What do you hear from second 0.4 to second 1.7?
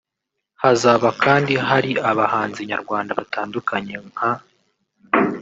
Hazaba kandi